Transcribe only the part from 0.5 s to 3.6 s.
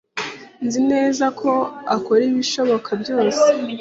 Nzi neza ko akora ibishoboka byose.